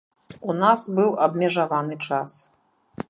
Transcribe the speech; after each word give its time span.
У 0.53 0.55
нас 0.61 0.85
быў 0.99 1.13
абмежаваны 1.25 1.95
час. 2.07 2.31